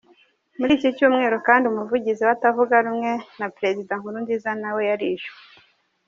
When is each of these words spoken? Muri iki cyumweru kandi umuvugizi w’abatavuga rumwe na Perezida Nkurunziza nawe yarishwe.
Muri 0.59 0.71
iki 0.77 0.89
cyumweru 0.97 1.37
kandi 1.47 1.63
umuvugizi 1.67 2.19
w’abatavuga 2.21 2.75
rumwe 2.85 3.11
na 3.39 3.47
Perezida 3.57 3.93
Nkurunziza 3.99 4.51
nawe 4.61 4.81
yarishwe. 4.89 5.37